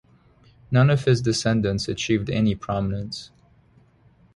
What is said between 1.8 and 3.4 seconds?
achieved any prominence.